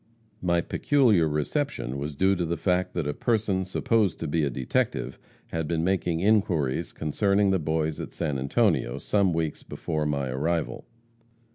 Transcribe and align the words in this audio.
My 0.41 0.61
peculiar 0.61 1.29
reception 1.29 1.99
was 1.99 2.15
due 2.15 2.35
to 2.35 2.43
the 2.43 2.57
fact 2.57 2.95
that 2.95 3.05
a 3.07 3.13
person 3.13 3.63
supposed 3.65 4.19
to 4.21 4.27
be 4.27 4.43
a 4.43 4.49
detective, 4.49 5.19
had 5.49 5.67
been 5.67 5.83
making 5.83 6.21
inquiries 6.21 6.91
concerning 6.91 7.51
the 7.51 7.59
Boys 7.59 7.99
at 7.99 8.11
San 8.11 8.39
Antonio, 8.39 8.97
some 8.97 9.31
weeks 9.31 9.61
before 9.61 10.07
my 10.07 10.29
arrival. 10.29 10.85